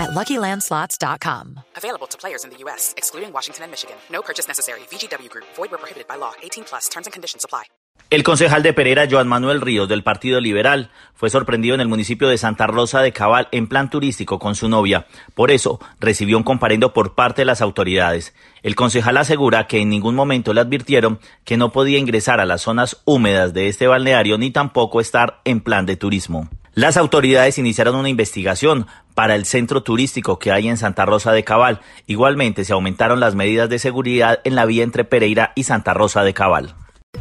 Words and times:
at 0.00 0.10
LuckyLandSlots.com. 0.10 1.60
Available 1.76 2.08
to 2.08 2.16
players 2.18 2.44
in 2.44 2.50
the 2.50 2.56
U.S., 2.64 2.94
excluding 2.96 3.32
Washington 3.32 3.64
and 3.64 3.70
Michigan. 3.70 3.96
No 4.10 4.22
purchase 4.22 4.48
necessary. 4.48 4.80
VGW 4.90 5.28
Group. 5.28 5.46
Void 5.56 5.70
where 5.70 5.78
prohibited 5.78 6.08
by 6.08 6.16
law. 6.16 6.32
18 6.42 6.64
plus. 6.64 6.88
Terms 6.88 7.06
and 7.06 7.12
conditions 7.12 7.44
apply. 7.44 7.64
El 8.10 8.24
concejal 8.24 8.64
de 8.64 8.72
Pereira, 8.72 9.06
Joan 9.08 9.28
Manuel 9.28 9.60
Ríos, 9.60 9.88
del 9.88 10.02
Partido 10.02 10.40
Liberal, 10.40 10.90
fue 11.14 11.30
sorprendido 11.30 11.76
en 11.76 11.80
el 11.80 11.86
municipio 11.86 12.26
de 12.26 12.38
Santa 12.38 12.66
Rosa 12.66 13.02
de 13.02 13.12
Cabal 13.12 13.46
en 13.52 13.68
plan 13.68 13.88
turístico 13.88 14.40
con 14.40 14.56
su 14.56 14.68
novia. 14.68 15.06
Por 15.36 15.52
eso, 15.52 15.78
recibió 16.00 16.36
un 16.36 16.42
comparendo 16.42 16.92
por 16.92 17.14
parte 17.14 17.42
de 17.42 17.46
las 17.46 17.60
autoridades. 17.60 18.34
El 18.64 18.74
concejal 18.74 19.16
asegura 19.16 19.68
que 19.68 19.78
en 19.78 19.90
ningún 19.90 20.16
momento 20.16 20.52
le 20.52 20.60
advirtieron 20.60 21.20
que 21.44 21.56
no 21.56 21.70
podía 21.70 22.00
ingresar 22.00 22.40
a 22.40 22.46
las 22.46 22.62
zonas 22.62 23.00
húmedas 23.04 23.54
de 23.54 23.68
este 23.68 23.86
balneario 23.86 24.38
ni 24.38 24.50
tampoco 24.50 25.00
estar 25.00 25.40
en 25.44 25.60
plan 25.60 25.86
de 25.86 25.94
turismo. 25.94 26.48
Las 26.74 26.96
autoridades 26.96 27.58
iniciaron 27.58 27.96
una 27.96 28.08
investigación 28.08 28.86
para 29.14 29.34
el 29.34 29.44
centro 29.44 29.82
turístico 29.82 30.38
que 30.38 30.52
hay 30.52 30.68
en 30.68 30.76
Santa 30.76 31.04
Rosa 31.04 31.32
de 31.32 31.42
Cabal. 31.42 31.80
Igualmente 32.06 32.64
se 32.64 32.72
aumentaron 32.72 33.18
las 33.18 33.34
medidas 33.34 33.68
de 33.68 33.78
seguridad 33.78 34.40
en 34.44 34.54
la 34.54 34.66
vía 34.66 34.84
entre 34.84 35.04
Pereira 35.04 35.52
y 35.56 35.64
Santa 35.64 35.94
Rosa 35.94 36.22
de 36.22 36.32
Cabal. 36.32 36.74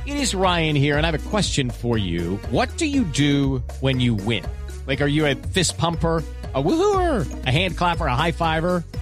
It 0.05 0.15
is 0.15 0.35
Ryan 0.35 0.75
here 0.75 0.97
and 0.97 1.05
I 1.05 1.09
have 1.09 1.15
a 1.15 1.29
question 1.29 1.71
for 1.71 1.97
you. 1.97 2.39
What 2.51 2.69
do 2.77 2.85
you 2.85 3.03
do 3.05 3.63
when 3.81 3.99
you 3.99 4.15
win? 4.15 4.43
Like, 4.85 5.01
are 5.01 5.09
you 5.09 5.25
a 5.25 5.35
fist 5.35 5.77
pumper? 5.77 6.23
a 6.53 6.61
woohooer, 6.61 7.45
a 7.45 7.51
hand 7.51 7.77
clapper, 7.77 8.07
a 8.07 8.15
high 8.15 8.31
fiver. 8.31 8.83